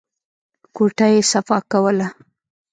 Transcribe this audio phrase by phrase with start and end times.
[0.75, 2.07] کوټه يې صفا کوله.